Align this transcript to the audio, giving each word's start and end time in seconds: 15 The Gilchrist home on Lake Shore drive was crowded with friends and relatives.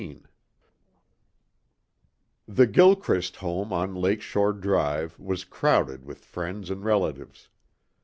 15 0.01 0.25
The 2.47 2.65
Gilchrist 2.65 3.35
home 3.35 3.71
on 3.71 3.93
Lake 3.93 4.19
Shore 4.23 4.51
drive 4.51 5.19
was 5.19 5.43
crowded 5.43 6.05
with 6.05 6.25
friends 6.25 6.71
and 6.71 6.83
relatives. 6.83 7.49